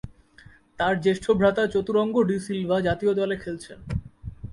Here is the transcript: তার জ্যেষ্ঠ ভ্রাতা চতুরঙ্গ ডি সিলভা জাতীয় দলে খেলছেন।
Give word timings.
তার 0.79 0.93
জ্যেষ্ঠ 1.01 1.25
ভ্রাতা 1.31 1.63
চতুরঙ্গ 1.67 2.15
ডি 2.23 2.37
সিলভা 2.39 2.77
জাতীয় 2.79 3.11
দলে 3.13 3.35
খেলছেন। 3.43 3.79